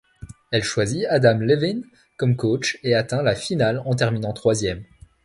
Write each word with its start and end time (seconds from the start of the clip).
Elle 0.51 0.63
choisit 0.63 1.05
Adam 1.11 1.37
Levine 1.37 1.85
comme 2.17 2.35
coach, 2.35 2.79
et 2.81 2.95
atteint 2.95 3.21
la 3.21 3.35
finale 3.35 3.83
en 3.85 3.93
terminant 3.93 4.33
troisième. 4.33 4.83